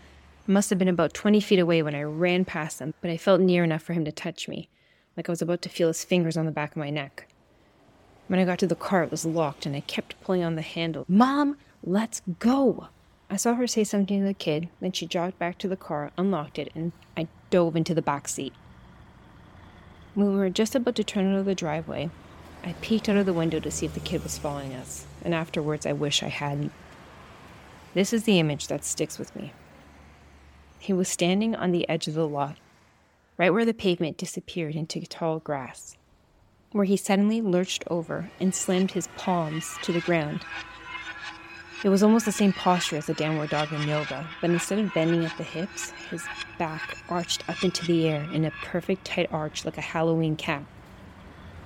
I 0.47 0.51
must 0.53 0.69
have 0.69 0.79
been 0.79 0.87
about 0.87 1.13
20 1.13 1.41
feet 1.41 1.59
away 1.59 1.83
when 1.83 1.93
I 1.93 2.03
ran 2.03 2.45
past 2.45 2.79
him, 2.79 2.93
but 3.01 3.11
I 3.11 3.17
felt 3.17 3.41
near 3.41 3.65
enough 3.65 3.81
for 3.81 3.91
him 3.91 4.05
to 4.05 4.13
touch 4.13 4.47
me, 4.47 4.69
like 5.17 5.27
I 5.27 5.31
was 5.33 5.41
about 5.41 5.61
to 5.63 5.69
feel 5.69 5.89
his 5.89 6.05
fingers 6.05 6.37
on 6.37 6.45
the 6.45 6.51
back 6.51 6.71
of 6.71 6.77
my 6.77 6.89
neck. 6.89 7.27
When 8.29 8.39
I 8.39 8.45
got 8.45 8.59
to 8.59 8.67
the 8.67 8.75
car, 8.75 9.03
it 9.03 9.11
was 9.11 9.25
locked, 9.25 9.65
and 9.65 9.75
I 9.75 9.81
kept 9.81 10.21
pulling 10.21 10.41
on 10.41 10.55
the 10.55 10.61
handle. 10.61 11.03
Mom, 11.09 11.57
let's 11.83 12.21
go! 12.39 12.87
I 13.29 13.35
saw 13.35 13.55
her 13.55 13.67
say 13.67 13.83
something 13.83 14.21
to 14.21 14.25
the 14.25 14.33
kid, 14.33 14.69
then 14.79 14.93
she 14.93 15.05
jogged 15.05 15.37
back 15.37 15.57
to 15.57 15.67
the 15.67 15.75
car, 15.75 16.11
unlocked 16.17 16.57
it, 16.57 16.71
and 16.73 16.93
I 17.17 17.27
dove 17.49 17.75
into 17.75 17.93
the 17.93 18.01
back 18.01 18.29
seat. 18.29 18.53
When 20.15 20.31
we 20.31 20.39
were 20.39 20.49
just 20.49 20.75
about 20.75 20.95
to 20.95 21.03
turn 21.03 21.29
out 21.29 21.39
of 21.39 21.45
the 21.45 21.55
driveway, 21.55 22.09
I 22.63 22.71
peeked 22.79 23.09
out 23.09 23.17
of 23.17 23.25
the 23.25 23.33
window 23.33 23.59
to 23.59 23.71
see 23.71 23.85
if 23.85 23.93
the 23.93 23.99
kid 23.99 24.23
was 24.23 24.37
following 24.37 24.73
us, 24.73 25.05
and 25.23 25.33
afterwards 25.33 25.85
I 25.85 25.93
wish 25.93 26.23
I 26.23 26.27
hadn't. 26.29 26.71
This 27.93 28.13
is 28.13 28.23
the 28.23 28.39
image 28.39 28.67
that 28.67 28.85
sticks 28.85 29.19
with 29.19 29.35
me. 29.35 29.53
He 30.79 30.93
was 30.93 31.07
standing 31.09 31.55
on 31.55 31.71
the 31.71 31.87
edge 31.89 32.07
of 32.07 32.13
the 32.15 32.27
lot, 32.27 32.57
right 33.37 33.51
where 33.51 33.65
the 33.65 33.73
pavement 33.73 34.17
disappeared 34.17 34.75
into 34.75 35.01
tall 35.01 35.39
grass. 35.39 35.97
where 36.71 36.85
he 36.85 36.97
suddenly 36.97 37.41
lurched 37.41 37.83
over 37.87 38.29
and 38.39 38.55
slammed 38.55 38.91
his 38.91 39.07
palms 39.17 39.77
to 39.81 39.91
the 39.91 40.01
ground. 40.01 40.41
It 41.83 41.89
was 41.89 42.03
almost 42.03 42.25
the 42.25 42.31
same 42.31 42.53
posture 42.53 42.97
as 42.97 43.07
the 43.07 43.13
downward 43.13 43.49
dog 43.49 43.73
in 43.73 43.87
yoga, 43.87 44.27
but 44.39 44.51
instead 44.51 44.79
of 44.79 44.93
bending 44.93 45.25
at 45.25 45.35
the 45.37 45.43
hips, 45.43 45.91
his 46.09 46.23
back 46.59 46.97
arched 47.09 47.47
up 47.49 47.63
into 47.63 47.85
the 47.85 48.07
air 48.07 48.27
in 48.31 48.45
a 48.45 48.51
perfect 48.63 49.03
tight 49.03 49.29
arch 49.33 49.65
like 49.65 49.77
a 49.77 49.81
Halloween 49.81 50.35
cap. 50.35 50.63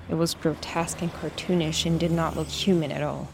It 0.08 0.14
was 0.14 0.34
grotesque 0.34 1.02
and 1.02 1.12
cartoonish 1.12 1.84
and 1.84 2.00
did 2.00 2.12
not 2.12 2.36
look 2.36 2.48
human 2.48 2.90
at 2.92 3.02
all. 3.02 3.28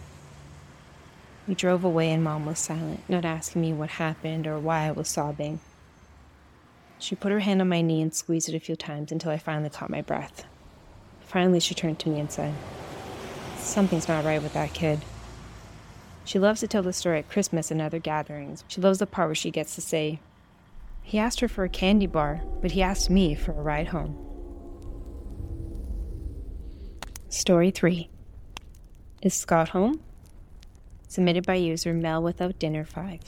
We 1.49 1.55
drove 1.55 1.83
away 1.83 2.13
and 2.13 2.23
Mom 2.23 2.47
was 2.47 2.61
silent, 2.61 3.01
not 3.09 3.25
asking 3.25 3.63
me 3.63 3.73
what 3.73 3.91
happened 3.91 4.47
or 4.47 4.59
why 4.59 4.87
I 4.87 4.93
was 4.93 5.09
sobbing. 5.09 5.61
She 7.01 7.17
put 7.17 7.33
her 7.33 7.41
hand 7.41 7.61
on 7.61 7.69
my 7.69 7.81
knee 7.81 8.01
and 8.01 8.15
squeezed 8.15 8.49
it 8.49 8.55
a 8.55 8.61
few 8.61 8.77
times 8.77 9.11
until 9.11 9.33
I 9.33 9.39
finally 9.39 9.71
caught 9.71 9.91
my 9.91 10.03
breath. 10.03 10.45
Finally, 11.21 11.59
she 11.59 11.75
turned 11.75 11.99
to 11.99 12.09
me 12.09 12.21
and 12.21 12.31
said, 12.31 12.55
Something's 13.57 14.07
not 14.07 14.25
right 14.25 14.41
with 14.41 14.53
that 14.53 14.73
kid. 14.73 15.01
She 16.25 16.39
loves 16.39 16.61
to 16.61 16.69
tell 16.69 16.85
the 16.85 16.93
story 16.93 17.19
at 17.19 17.29
Christmas 17.29 17.73
and 17.73 17.83
other 17.83 17.99
gatherings. 17.99 18.63
She 18.69 18.81
loves 18.81 19.01
the 19.01 19.07
part 19.07 19.29
where 19.29 19.35
she 19.35 19.51
gets 19.51 19.75
to 19.75 19.81
say, 19.81 20.21
He 21.03 21.19
asked 21.19 21.41
her 21.41 21.49
for 21.49 21.65
a 21.65 21.69
candy 21.69 22.07
bar, 22.07 22.43
but 22.61 22.71
he 22.71 22.83
asked 22.83 23.11
me 23.11 23.35
for 23.35 23.51
a 23.51 23.63
ride 23.63 23.89
home. 23.89 24.17
Story 27.29 27.73
3 27.73 28.09
Is 29.23 29.35
Scott 29.35 29.71
home? 29.71 30.01
Submitted 31.13 31.45
by 31.45 31.57
user 31.57 31.93
Mel 31.93 32.23
Without 32.23 32.59
Dinner 32.59 32.87
5. 32.87 33.21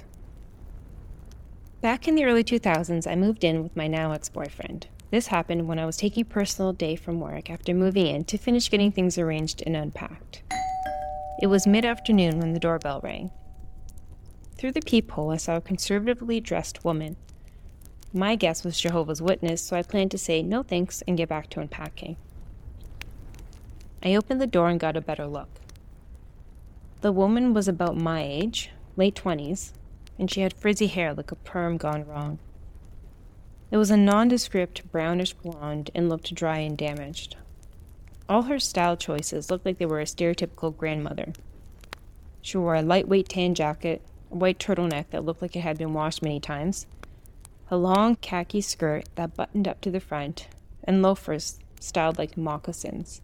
Back 1.82 2.08
in 2.08 2.14
the 2.14 2.24
early 2.24 2.42
2000s, 2.42 3.06
I 3.06 3.14
moved 3.14 3.44
in 3.44 3.62
with 3.62 3.76
my 3.76 3.88
now 3.88 4.12
ex 4.12 4.30
boyfriend. 4.30 4.86
This 5.10 5.26
happened 5.26 5.68
when 5.68 5.78
I 5.78 5.84
was 5.84 5.98
taking 5.98 6.24
personal 6.24 6.72
day 6.72 6.96
from 6.96 7.20
work 7.20 7.50
after 7.50 7.74
moving 7.74 8.06
in 8.06 8.24
to 8.24 8.38
finish 8.38 8.70
getting 8.70 8.90
things 8.90 9.18
arranged 9.18 9.62
and 9.66 9.76
unpacked. 9.76 10.42
It 11.42 11.48
was 11.48 11.66
mid 11.66 11.84
afternoon 11.84 12.38
when 12.38 12.54
the 12.54 12.58
doorbell 12.58 13.02
rang. 13.02 13.30
Through 14.56 14.72
the 14.72 14.80
peephole, 14.80 15.32
I 15.32 15.36
saw 15.36 15.56
a 15.56 15.60
conservatively 15.60 16.40
dressed 16.40 16.86
woman. 16.86 17.16
My 18.14 18.34
guess 18.34 18.64
was 18.64 18.80
Jehovah's 18.80 19.20
Witness, 19.20 19.60
so 19.60 19.76
I 19.76 19.82
planned 19.82 20.12
to 20.12 20.16
say 20.16 20.42
no 20.42 20.62
thanks 20.62 21.02
and 21.06 21.18
get 21.18 21.28
back 21.28 21.50
to 21.50 21.60
unpacking. 21.60 22.16
I 24.02 24.14
opened 24.14 24.40
the 24.40 24.46
door 24.46 24.70
and 24.70 24.80
got 24.80 24.96
a 24.96 25.02
better 25.02 25.26
look. 25.26 25.60
The 27.04 27.12
woman 27.12 27.52
was 27.52 27.68
about 27.68 27.98
my 27.98 28.22
age, 28.22 28.70
late 28.96 29.14
20s, 29.14 29.74
and 30.18 30.30
she 30.30 30.40
had 30.40 30.54
frizzy 30.54 30.86
hair 30.86 31.12
like 31.12 31.30
a 31.30 31.34
perm 31.34 31.76
gone 31.76 32.06
wrong. 32.06 32.38
It 33.70 33.76
was 33.76 33.90
a 33.90 33.96
nondescript 33.98 34.90
brownish 34.90 35.34
blonde 35.34 35.90
and 35.94 36.08
looked 36.08 36.34
dry 36.34 36.60
and 36.60 36.78
damaged. 36.78 37.36
All 38.26 38.44
her 38.44 38.58
style 38.58 38.96
choices 38.96 39.50
looked 39.50 39.66
like 39.66 39.76
they 39.76 39.84
were 39.84 40.00
a 40.00 40.04
stereotypical 40.04 40.74
grandmother. 40.74 41.34
She 42.40 42.56
wore 42.56 42.74
a 42.74 42.80
lightweight 42.80 43.28
tan 43.28 43.54
jacket, 43.54 44.00
a 44.32 44.36
white 44.36 44.58
turtleneck 44.58 45.10
that 45.10 45.26
looked 45.26 45.42
like 45.42 45.54
it 45.54 45.60
had 45.60 45.76
been 45.76 45.92
washed 45.92 46.22
many 46.22 46.40
times, 46.40 46.86
a 47.70 47.76
long 47.76 48.16
khaki 48.16 48.62
skirt 48.62 49.10
that 49.16 49.36
buttoned 49.36 49.68
up 49.68 49.82
to 49.82 49.90
the 49.90 50.00
front, 50.00 50.48
and 50.82 51.02
loafers 51.02 51.58
styled 51.78 52.16
like 52.16 52.38
moccasins. 52.38 53.20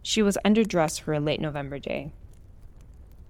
She 0.00 0.22
was 0.22 0.38
underdressed 0.44 1.00
for 1.00 1.12
a 1.12 1.18
late 1.18 1.40
November 1.40 1.80
day. 1.80 2.12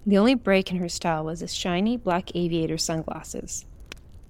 The 0.05 0.17
only 0.17 0.33
break 0.33 0.71
in 0.71 0.77
her 0.77 0.89
style 0.89 1.25
was 1.25 1.41
the 1.41 1.47
shiny 1.47 1.95
black 1.95 2.35
aviator 2.35 2.77
sunglasses. 2.77 3.65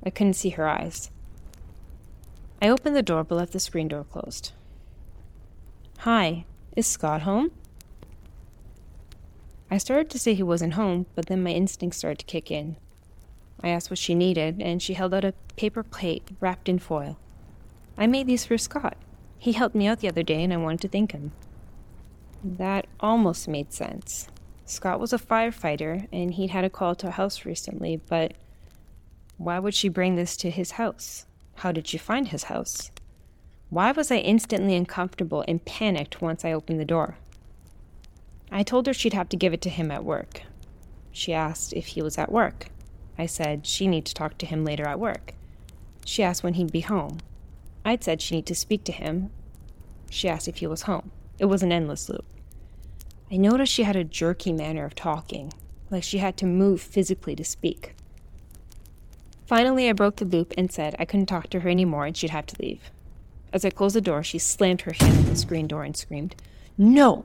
I 0.06 0.10
couldn't 0.10 0.34
see 0.34 0.50
her 0.50 0.68
eyes. 0.68 1.12
I 2.62 2.68
opened 2.68 2.96
the 2.96 3.02
door 3.02 3.24
but 3.24 3.36
left 3.36 3.54
the 3.54 3.60
screen 3.60 3.88
door 3.88 4.04
closed. 4.04 4.52
Hi, 6.00 6.46
is 6.76 6.88
Scott 6.88 7.22
home? 7.22 7.52
I 9.70 9.78
started 9.78 10.10
to 10.10 10.20
say 10.20 10.34
he 10.34 10.44
wasn't 10.44 10.74
home, 10.74 11.06
but 11.16 11.28
then 11.28 11.42
my 11.42 11.52
instincts 11.52 12.00
started 12.00 12.20
to 12.20 12.26
kick 12.26 12.52
in. 12.52 12.76
I 13.64 13.70
asked 13.70 13.90
what 13.90 14.00
she 14.00 14.16
needed, 14.16 14.62
and 14.62 14.82
she 14.82 14.96
held 14.96 15.14
out 15.14 15.24
a 15.24 15.34
paper 15.56 15.84
plate 15.84 16.28
wrapped 16.42 16.68
in 16.68 16.80
foil. 16.80 17.18
I 17.98 18.08
made 18.08 18.28
these 18.28 18.44
for 18.44 18.58
Scott. 18.58 18.98
He 19.38 19.54
helped 19.54 19.76
me 19.76 19.88
out 19.88 20.00
the 20.00 20.10
other 20.10 20.24
day, 20.24 20.44
and 20.44 20.52
I 20.52 20.58
wanted 20.58 20.82
to 20.82 20.88
thank 20.90 21.14
him. 21.14 21.32
That 22.44 22.88
almost 23.00 23.48
made 23.48 23.72
sense. 23.72 24.28
Scott 24.72 25.02
was 25.02 25.12
a 25.12 25.20
firefighter, 25.20 26.08
and 26.14 26.34
he'd 26.34 26.52
had 26.52 26.64
a 26.64 26.70
call 26.70 26.96
to 26.96 27.10
a 27.10 27.12
house 27.12 27.46
recently, 27.46 27.98
but 27.98 28.34
why 29.38 29.60
would 29.60 29.74
she 29.74 29.90
bring 29.90 30.16
this 30.16 30.38
to 30.38 30.50
his 30.50 30.72
house? 30.72 31.26
How 31.56 31.74
did 31.74 31.88
she 31.88 31.98
find 31.98 32.30
his 32.30 32.46
house? 32.46 32.90
Why 33.70 33.92
was 33.92 34.12
I 34.12 34.18
instantly 34.20 34.78
uncomfortable 34.78 35.44
and 35.46 35.66
panicked 35.66 36.22
once 36.22 36.46
I 36.46 36.54
opened 36.54 36.80
the 36.80 36.86
door? 36.86 37.18
I 38.50 38.64
told 38.64 38.88
her 38.88 38.94
she'd 38.94 39.12
have 39.12 39.28
to 39.30 39.36
give 39.36 39.52
it 39.52 39.60
to 39.64 39.70
him 39.70 39.92
at 39.92 40.06
work. 40.06 40.44
She 41.12 41.34
asked 41.34 41.74
if 41.74 41.88
he 41.88 42.02
was 42.02 42.18
at 42.18 42.32
work. 42.32 42.68
I 43.18 43.26
said 43.26 43.68
she 43.68 43.88
need 43.88 44.06
to 44.06 44.14
talk 44.14 44.38
to 44.38 44.46
him 44.46 44.64
later 44.64 44.88
at 44.88 45.02
work. 45.02 45.34
She 46.06 46.24
asked 46.24 46.44
when 46.46 46.54
he'd 46.54 46.72
be 46.72 46.80
home. 46.80 47.18
I'd 47.84 48.06
said 48.06 48.22
she 48.22 48.36
need 48.36 48.46
to 48.46 48.56
speak 48.56 48.86
to 48.86 48.94
him. 48.94 49.32
She 50.10 50.30
asked 50.30 50.48
if 50.48 50.58
he 50.58 50.68
was 50.68 50.84
home. 50.84 51.12
It 51.40 51.46
was 51.46 51.62
an 51.62 51.74
endless 51.74 52.08
loop. 52.08 52.24
I 53.32 53.38
noticed 53.38 53.72
she 53.72 53.84
had 53.84 53.96
a 53.96 54.04
jerky 54.04 54.52
manner 54.52 54.84
of 54.84 54.94
talking, 54.94 55.54
like 55.90 56.04
she 56.04 56.18
had 56.18 56.36
to 56.38 56.46
move 56.46 56.82
physically 56.82 57.34
to 57.38 57.46
speak. 57.46 57.96
Finally, 59.46 59.88
I 59.88 59.94
broke 59.94 60.18
the 60.18 60.26
loop 60.26 60.54
and 60.58 60.70
said 60.70 60.98
I 61.00 61.06
couldn't 61.06 61.28
talk 61.28 61.50
to 61.52 61.62
her 61.62 61.70
anymore 61.70 62.06
and 62.06 62.16
she'd 62.16 62.32
have 62.32 62.46
to 62.48 62.62
leave. 62.62 62.92
As 63.54 63.64
I 63.64 63.70
closed 63.70 63.96
the 63.96 64.02
door, 64.02 64.22
she 64.22 64.38
slammed 64.38 64.82
her 64.82 64.92
hand 64.92 65.18
on 65.18 65.26
the 65.26 65.38
screen 65.38 65.68
door 65.68 65.84
and 65.84 65.96
screamed, 65.96 66.36
No! 66.78 67.24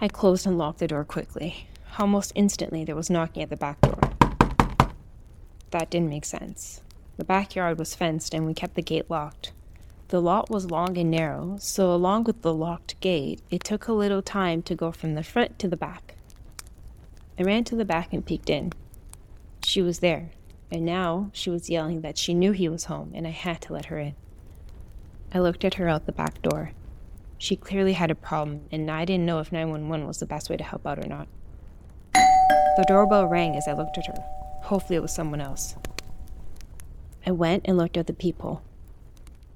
I 0.00 0.06
closed 0.06 0.46
and 0.46 0.56
locked 0.56 0.78
the 0.78 0.86
door 0.86 1.04
quickly. 1.04 1.66
Almost 1.98 2.32
instantly, 2.36 2.84
there 2.84 2.96
was 2.96 3.10
knocking 3.10 3.42
at 3.42 3.50
the 3.50 3.56
back 3.56 3.80
door. 3.80 3.98
That 5.72 5.90
didn't 5.90 6.08
make 6.08 6.24
sense. 6.24 6.82
The 7.16 7.24
backyard 7.24 7.78
was 7.78 7.96
fenced 7.96 8.32
and 8.32 8.46
we 8.46 8.54
kept 8.54 8.76
the 8.76 8.82
gate 8.82 9.10
locked. 9.10 9.52
The 10.10 10.20
lot 10.20 10.50
was 10.50 10.72
long 10.72 10.98
and 10.98 11.08
narrow, 11.08 11.56
so 11.60 11.94
along 11.94 12.24
with 12.24 12.42
the 12.42 12.52
locked 12.52 12.98
gate, 12.98 13.40
it 13.48 13.62
took 13.62 13.86
a 13.86 13.92
little 13.92 14.22
time 14.22 14.60
to 14.62 14.74
go 14.74 14.90
from 14.90 15.14
the 15.14 15.22
front 15.22 15.56
to 15.60 15.68
the 15.68 15.76
back. 15.76 16.16
I 17.38 17.44
ran 17.44 17.62
to 17.64 17.76
the 17.76 17.84
back 17.84 18.12
and 18.12 18.26
peeked 18.26 18.50
in. 18.50 18.72
She 19.64 19.80
was 19.80 20.00
there, 20.00 20.30
and 20.68 20.84
now 20.84 21.30
she 21.32 21.48
was 21.48 21.70
yelling 21.70 22.00
that 22.00 22.18
she 22.18 22.34
knew 22.34 22.50
he 22.50 22.68
was 22.68 22.86
home 22.86 23.12
and 23.14 23.24
I 23.24 23.30
had 23.30 23.60
to 23.62 23.72
let 23.72 23.84
her 23.84 24.00
in. 24.00 24.16
I 25.32 25.38
looked 25.38 25.64
at 25.64 25.74
her 25.74 25.88
out 25.88 26.06
the 26.06 26.12
back 26.12 26.42
door. 26.42 26.72
She 27.38 27.54
clearly 27.54 27.92
had 27.92 28.10
a 28.10 28.16
problem, 28.16 28.62
and 28.72 28.90
I 28.90 29.04
didn't 29.04 29.26
know 29.26 29.38
if 29.38 29.52
911 29.52 30.08
was 30.08 30.18
the 30.18 30.26
best 30.26 30.50
way 30.50 30.56
to 30.56 30.64
help 30.64 30.88
out 30.88 30.98
or 30.98 31.06
not. 31.06 31.28
The 32.14 32.84
doorbell 32.88 33.26
rang 33.26 33.54
as 33.54 33.68
I 33.68 33.74
looked 33.74 33.96
at 33.96 34.08
her. 34.08 34.24
Hopefully, 34.62 34.96
it 34.96 35.02
was 35.02 35.14
someone 35.14 35.40
else. 35.40 35.76
I 37.24 37.30
went 37.30 37.62
and 37.66 37.78
looked 37.78 37.96
at 37.96 38.08
the 38.08 38.12
peephole. 38.12 38.62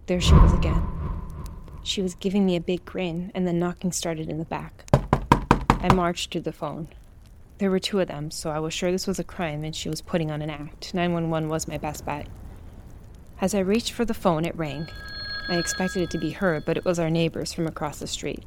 There 0.07 0.21
she 0.21 0.35
was 0.35 0.53
again. 0.53 0.87
She 1.83 2.03
was 2.03 2.15
giving 2.15 2.45
me 2.45 2.57
a 2.57 2.61
big 2.61 2.85
grin, 2.85 3.33
and 3.35 3.47
the 3.47 3.55
knocking 3.55 3.91
started 3.91 4.29
in 4.29 4.39
the 4.39 4.45
back. 4.45 4.85
I 5.81 5.95
marched 5.95 6.31
to 6.33 6.41
the 6.41 6.53
phone. 6.53 6.89
There 7.57 7.71
were 7.71 7.79
two 7.79 8.01
of 8.01 8.09
them, 8.09 8.31
so 8.31 8.51
I 8.51 8.59
was 8.59 8.75
sure 8.75 8.93
this 8.93 9.07
was 9.07 9.19
a 9.19 9.25
crime 9.25 9.65
and 9.65 9.75
she 9.75 9.89
was 9.89 10.03
putting 10.03 10.31
on 10.31 10.43
an 10.43 10.51
act. 10.51 10.93
911 10.93 11.49
was 11.49 11.69
my 11.69 11.79
best 11.79 12.05
bet. 12.05 12.27
As 13.41 13.55
I 13.55 13.61
reached 13.61 13.93
for 13.93 14.05
the 14.05 14.13
phone, 14.13 14.45
it 14.45 14.57
rang. 14.57 14.89
I 15.49 15.57
expected 15.57 16.03
it 16.03 16.11
to 16.11 16.19
be 16.19 16.33
her, 16.33 16.61
but 16.61 16.77
it 16.77 16.85
was 16.85 16.99
our 16.99 17.11
neighbors 17.11 17.55
from 17.55 17.67
across 17.67 17.99
the 17.99 18.07
street. 18.07 18.45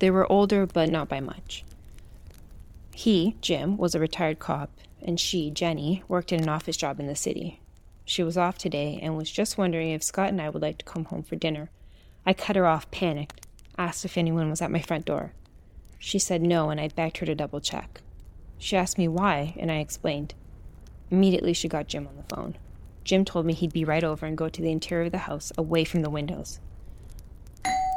They 0.00 0.10
were 0.10 0.30
older, 0.30 0.66
but 0.66 0.90
not 0.90 1.08
by 1.08 1.20
much. 1.20 1.64
He, 2.92 3.36
Jim, 3.40 3.76
was 3.76 3.94
a 3.94 4.00
retired 4.00 4.40
cop, 4.40 4.72
and 5.00 5.20
she, 5.20 5.50
Jenny, 5.50 6.02
worked 6.08 6.32
in 6.32 6.42
an 6.42 6.48
office 6.48 6.76
job 6.76 6.98
in 6.98 7.06
the 7.06 7.14
city. 7.14 7.60
She 8.12 8.22
was 8.22 8.36
off 8.36 8.58
today 8.58 8.98
and 9.00 9.16
was 9.16 9.30
just 9.30 9.56
wondering 9.56 9.88
if 9.88 10.02
Scott 10.02 10.28
and 10.28 10.38
I 10.38 10.50
would 10.50 10.60
like 10.60 10.76
to 10.76 10.84
come 10.84 11.06
home 11.06 11.22
for 11.22 11.34
dinner. 11.34 11.70
I 12.26 12.34
cut 12.34 12.56
her 12.56 12.66
off, 12.66 12.90
panicked, 12.90 13.46
asked 13.78 14.04
if 14.04 14.18
anyone 14.18 14.50
was 14.50 14.60
at 14.60 14.70
my 14.70 14.82
front 14.82 15.06
door. 15.06 15.32
She 15.98 16.18
said 16.18 16.42
no, 16.42 16.68
and 16.68 16.78
I 16.78 16.88
begged 16.88 17.16
her 17.16 17.24
to 17.24 17.34
double 17.34 17.58
check. 17.58 18.02
She 18.58 18.76
asked 18.76 18.98
me 18.98 19.08
why, 19.08 19.54
and 19.58 19.72
I 19.72 19.76
explained. 19.78 20.34
Immediately, 21.10 21.54
she 21.54 21.68
got 21.68 21.88
Jim 21.88 22.06
on 22.06 22.18
the 22.18 22.36
phone. 22.36 22.58
Jim 23.02 23.24
told 23.24 23.46
me 23.46 23.54
he'd 23.54 23.72
be 23.72 23.86
right 23.86 24.04
over 24.04 24.26
and 24.26 24.36
go 24.36 24.50
to 24.50 24.60
the 24.60 24.72
interior 24.72 25.06
of 25.06 25.12
the 25.12 25.16
house, 25.16 25.50
away 25.56 25.82
from 25.82 26.02
the 26.02 26.10
windows. 26.10 26.60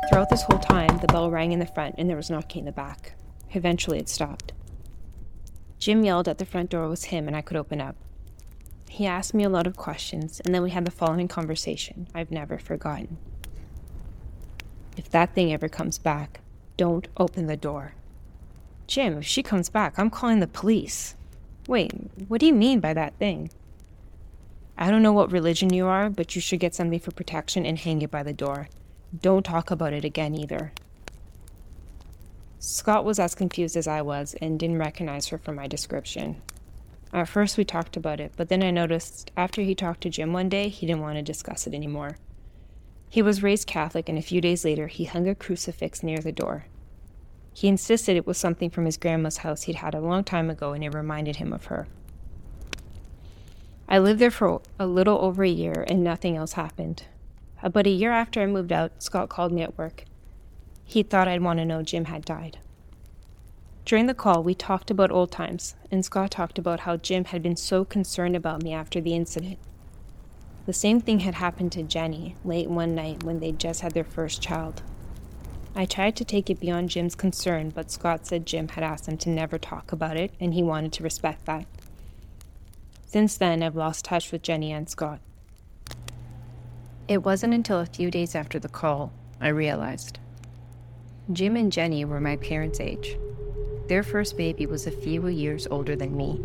Throughout 0.08 0.30
this 0.30 0.44
whole 0.44 0.60
time, 0.60 0.98
the 1.00 1.08
bell 1.08 1.30
rang 1.30 1.52
in 1.52 1.60
the 1.60 1.66
front 1.66 1.96
and 1.98 2.10
there 2.10 2.16
was 2.16 2.30
knocking 2.30 2.62
in 2.62 2.66
the 2.68 2.72
back. 2.72 3.16
Eventually, 3.52 4.00
it 4.00 4.08
stopped. 4.08 4.54
Jim 5.78 6.06
yelled 6.06 6.28
that 6.28 6.38
the 6.38 6.46
front 6.46 6.70
door 6.70 6.88
was 6.88 7.04
him 7.04 7.28
and 7.28 7.36
I 7.36 7.42
could 7.42 7.58
open 7.58 7.82
up. 7.82 7.98
He 8.96 9.06
asked 9.06 9.34
me 9.34 9.44
a 9.44 9.50
lot 9.50 9.68
of 9.68 9.76
questions, 9.76 10.40
and 10.46 10.56
then 10.56 10.64
we 10.64 10.70
had 10.70 10.86
the 10.86 10.90
following 10.90 11.28
conversation 11.28 12.08
I've 12.16 12.32
never 12.32 12.58
forgotten. 12.58 13.18
If 14.96 15.10
that 15.10 15.36
thing 15.36 15.52
ever 15.52 15.68
comes 15.68 15.98
back, 15.98 16.40
don't 16.78 17.10
open 17.18 17.48
the 17.48 17.58
door. 17.58 17.96
Jim, 18.88 19.18
if 19.18 19.26
she 19.26 19.44
comes 19.44 19.68
back, 19.68 20.00
I'm 20.00 20.10
calling 20.10 20.40
the 20.40 20.48
police. 20.48 21.16
Wait, 21.68 21.92
what 22.30 22.40
do 22.40 22.46
you 22.46 22.54
mean 22.54 22.80
by 22.80 22.94
that 22.94 23.20
thing? 23.20 23.50
I 24.78 24.90
don't 24.90 25.04
know 25.04 25.12
what 25.12 25.30
religion 25.30 25.74
you 25.74 25.88
are, 25.88 26.10
but 26.10 26.34
you 26.34 26.40
should 26.40 26.62
get 26.62 26.74
something 26.74 27.02
for 27.02 27.12
protection 27.12 27.66
and 27.66 27.78
hang 27.78 28.02
it 28.02 28.12
by 28.12 28.24
the 28.24 28.32
door. 28.32 28.70
Don't 29.22 29.44
talk 29.44 29.72
about 29.72 29.92
it 29.92 30.06
again 30.06 30.34
either. 30.34 30.72
Scott 32.60 33.04
was 33.04 33.20
as 33.20 33.36
confused 33.36 33.76
as 33.76 33.88
I 33.90 34.02
was 34.02 34.36
and 34.42 34.58
didn't 34.58 34.80
recognize 34.80 35.28
her 35.28 35.38
from 35.38 35.56
my 35.56 35.68
description. 35.68 36.42
At 37.14 37.30
first, 37.30 37.58
we 37.58 37.64
talked 37.64 37.96
about 37.96 38.20
it, 38.20 38.34
but 38.36 38.50
then 38.50 38.62
I 38.62 38.72
noticed 38.72 39.32
after 39.38 39.62
he 39.62 39.74
talked 39.74 40.02
to 40.02 40.10
Jim 40.10 40.34
one 40.34 40.50
day, 40.50 40.68
he 40.70 40.86
didn't 40.86 41.02
want 41.02 41.16
to 41.18 41.22
discuss 41.22 41.66
it 41.66 41.74
anymore. 41.74 42.18
He 43.10 43.22
was 43.22 43.44
raised 43.44 43.68
Catholic, 43.68 44.10
and 44.10 44.18
a 44.18 44.22
few 44.22 44.42
days 44.42 44.66
later, 44.66 44.88
he 44.88 45.06
hung 45.06 45.28
a 45.28 45.36
crucifix 45.36 46.04
near 46.04 46.18
the 46.18 46.32
door. 46.32 46.66
He 47.54 47.70
insisted 47.70 48.18
it 48.18 48.28
was 48.28 48.38
something 48.38 48.70
from 48.70 48.84
his 48.84 48.98
grandma's 48.98 49.38
house 49.38 49.64
he'd 49.64 49.78
had 49.78 49.96
a 49.96 50.02
long 50.02 50.26
time 50.26 50.50
ago, 50.50 50.74
and 50.74 50.84
it 50.84 50.94
reminded 50.94 51.38
him 51.38 51.54
of 51.54 51.66
her. 51.66 51.88
I 53.88 54.00
lived 54.00 54.20
there 54.20 54.32
for 54.32 54.62
a 54.78 54.88
little 54.88 55.20
over 55.20 55.44
a 55.44 55.50
year, 55.50 55.86
and 55.88 56.04
nothing 56.04 56.36
else 56.36 56.54
happened. 56.54 57.04
About 57.64 57.88
a 57.88 57.92
year 57.92 58.12
after 58.12 58.42
I 58.42 58.46
moved 58.48 58.74
out, 58.74 59.02
Scott 59.02 59.30
called 59.30 59.54
me 59.54 59.62
at 59.62 59.78
work. 59.78 60.04
He 60.84 61.02
thought 61.02 61.28
I'd 61.30 61.42
want 61.42 61.60
to 61.60 61.66
know 61.66 61.82
Jim 61.82 62.06
had 62.06 62.26
died. 62.26 62.58
During 63.86 64.08
the 64.08 64.16
call, 64.16 64.42
we 64.42 64.56
talked 64.56 64.90
about 64.90 65.12
old 65.12 65.32
times, 65.32 65.76
and 65.92 66.04
Scott 66.04 66.32
talked 66.32 66.58
about 66.58 66.82
how 66.82 66.98
Jim 66.98 67.26
had 67.26 67.44
been 67.44 67.56
so 67.56 67.86
concerned 67.86 68.36
about 68.36 68.64
me 68.64 68.74
after 68.74 69.00
the 69.00 69.14
incident. 69.14 69.60
The 70.66 70.74
same 70.74 71.00
thing 71.00 71.20
had 71.20 71.36
happened 71.36 71.72
to 71.74 71.84
Jenny 71.84 72.36
late 72.44 72.68
one 72.68 72.96
night 72.96 73.24
when 73.24 73.40
they'd 73.40 73.60
just 73.60 73.82
had 73.82 73.94
their 73.94 74.04
first 74.04 74.42
child. 74.42 74.82
I 75.76 75.86
tried 75.86 76.16
to 76.16 76.26
take 76.26 76.50
it 76.50 76.60
beyond 76.60 76.90
Jim's 76.90 77.14
concern, 77.14 77.70
but 77.70 77.92
Scott 77.92 78.26
said 78.26 78.48
Jim 78.48 78.70
had 78.70 78.84
asked 78.84 79.08
him 79.08 79.20
to 79.20 79.30
never 79.30 79.60
talk 79.60 79.92
about 79.92 80.18
it, 80.18 80.34
and 80.40 80.56
he 80.56 80.64
wanted 80.64 80.92
to 80.94 81.04
respect 81.04 81.46
that. 81.46 81.68
Since 83.06 83.38
then, 83.38 83.62
I've 83.62 83.76
lost 83.76 84.06
touch 84.06 84.32
with 84.32 84.42
Jenny 84.42 84.72
and 84.72 84.90
Scott. 84.90 85.20
It 87.08 87.24
wasn't 87.24 87.54
until 87.54 87.80
a 87.80 87.86
few 87.86 88.10
days 88.10 88.34
after 88.34 88.58
the 88.58 88.68
call 88.68 89.14
I 89.40 89.50
realized. 89.50 90.18
Jim 91.32 91.56
and 91.56 91.72
Jenny 91.72 92.04
were 92.04 92.20
my 92.20 92.38
parents' 92.38 92.80
age. 92.80 93.16
Their 93.88 94.04
first 94.04 94.36
baby 94.36 94.66
was 94.66 94.88
a 94.88 94.92
few 94.92 95.28
years 95.28 95.68
older 95.70 95.96
than 95.96 96.18
me. 96.18 96.42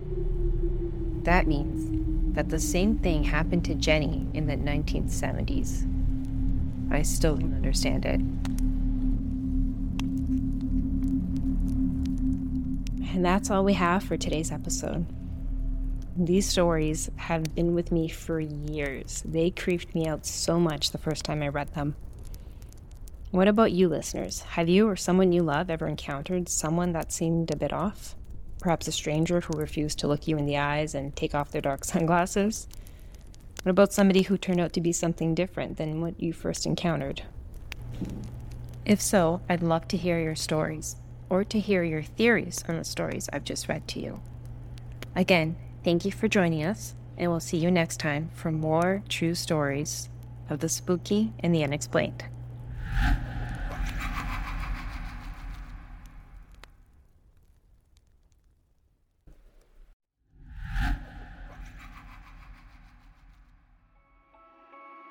That 1.25 1.47
means 1.47 2.35
that 2.35 2.50
the 2.50 2.61
same 2.61 2.99
thing 2.99 3.25
happened 3.25 3.64
to 3.64 3.75
Jenny 3.75 4.26
in 4.35 4.47
the 4.47 4.56
1970s. 4.56 5.87
I 6.92 7.02
still 7.02 7.37
don't 7.37 7.54
understand 7.54 8.04
it. 8.04 8.20
And 13.12 13.25
that's 13.25 13.50
all 13.50 13.64
we 13.64 13.75
have 13.75 14.02
for 14.02 14.16
today's 14.16 14.52
episode. 14.52 15.06
These 16.16 16.49
stories 16.49 17.11
have 17.16 17.54
been 17.54 17.75
with 17.75 17.90
me 17.90 18.09
for 18.09 18.38
years. 18.40 19.23
They 19.25 19.50
creeped 19.50 19.94
me 19.94 20.06
out 20.06 20.26
so 20.26 20.61
much 20.61 20.90
the 20.90 20.99
first 20.99 21.25
time 21.25 21.42
I 21.42 21.49
read 21.49 21.75
them. 21.75 21.97
What 23.31 23.47
about 23.47 23.71
you, 23.71 23.89
listeners? 23.89 24.41
Have 24.41 24.69
you 24.69 24.89
or 24.89 24.97
someone 24.97 25.31
you 25.31 25.45
love 25.45 25.71
ever 25.71 25.87
encountered 25.87 26.49
someone 26.49 26.93
that 26.95 27.13
seemed 27.13 27.53
a 27.53 27.57
bit 27.57 27.73
off? 27.73 28.17
Perhaps 28.59 28.89
a 28.89 28.93
stranger 28.93 29.41
who 29.41 29.57
refused 29.57 30.01
to 30.01 30.09
look 30.09 30.27
you 30.27 30.37
in 30.37 30.47
the 30.47 30.59
eyes 30.59 30.97
and 30.97 31.15
take 31.15 31.33
off 31.33 31.53
their 31.53 31.63
dark 31.63 31.85
sunglasses? 31.85 32.67
What 33.63 33.71
about 33.71 33.93
somebody 33.93 34.23
who 34.23 34.37
turned 34.37 34.61
out 34.61 34.73
to 34.73 34.81
be 34.81 34.91
something 34.91 35.37
different 35.37 35.77
than 35.77 36.01
what 36.01 36.21
you 36.21 36.33
first 36.33 36.67
encountered? 36.67 37.23
If 38.85 39.01
so, 39.01 39.43
I'd 39.49 39.63
love 39.63 39.87
to 39.89 39.97
hear 39.97 40.19
your 40.19 40.35
stories 40.35 40.97
or 41.29 41.45
to 41.45 41.61
hear 41.61 41.85
your 41.85 42.03
theories 42.03 42.65
on 42.67 42.79
the 42.79 42.85
stories 42.85 43.29
I've 43.33 43.45
just 43.45 43.69
read 43.69 43.87
to 43.89 44.01
you. 44.01 44.21
Again, 45.15 45.55
thank 45.85 46.05
you 46.05 46.11
for 46.11 46.27
joining 46.27 46.65
us, 46.65 46.97
and 47.17 47.31
we'll 47.31 47.39
see 47.39 47.59
you 47.59 47.71
next 47.71 48.01
time 48.01 48.31
for 48.35 48.51
more 48.51 49.05
true 49.09 49.37
stories 49.37 50.09
of 50.49 50.59
the 50.59 50.69
spooky 50.69 51.33
and 51.39 51.55
the 51.55 51.63
unexplained. 51.63 52.25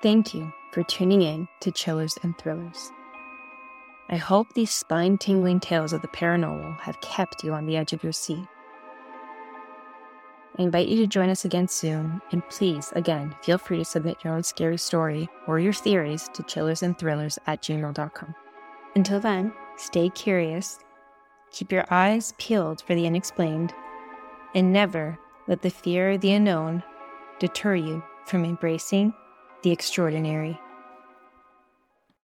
Thank 0.01 0.33
you 0.33 0.53
for 0.71 0.81
tuning 0.83 1.23
in 1.23 1.45
to 1.59 1.71
Chillers 1.71 2.17
and 2.23 2.37
Thrillers. 2.37 2.89
I 4.09 4.15
hope 4.15 4.47
these 4.53 4.71
spine 4.71 5.17
tingling 5.17 5.59
tales 5.59 5.91
of 5.91 6.01
the 6.01 6.07
paranormal 6.07 6.79
have 6.79 7.01
kept 7.01 7.43
you 7.43 7.53
on 7.53 7.65
the 7.65 7.75
edge 7.75 7.91
of 7.91 8.01
your 8.01 8.13
seat. 8.13 8.47
I 10.59 10.63
invite 10.63 10.89
you 10.89 10.97
to 10.97 11.07
join 11.07 11.29
us 11.29 11.45
again 11.45 11.69
soon, 11.69 12.21
and 12.33 12.47
please, 12.49 12.91
again, 12.93 13.33
feel 13.41 13.57
free 13.57 13.77
to 13.77 13.85
submit 13.85 14.17
your 14.25 14.33
own 14.33 14.43
scary 14.43 14.77
story 14.77 15.29
or 15.47 15.57
your 15.57 15.71
theories 15.71 16.29
to 16.33 16.43
chillersandthrillers 16.43 17.37
at 17.47 17.61
gmail.com. 17.61 18.35
Until 18.93 19.21
then, 19.21 19.53
stay 19.77 20.09
curious, 20.09 20.79
keep 21.51 21.71
your 21.71 21.85
eyes 21.89 22.33
peeled 22.37 22.81
for 22.81 22.93
the 22.93 23.07
unexplained, 23.07 23.73
and 24.53 24.73
never 24.73 25.17
let 25.47 25.61
the 25.61 25.69
fear 25.69 26.11
of 26.11 26.21
the 26.21 26.33
unknown 26.33 26.83
deter 27.39 27.75
you 27.75 28.03
from 28.25 28.43
embracing 28.43 29.13
the 29.63 29.71
extraordinary. 29.71 30.59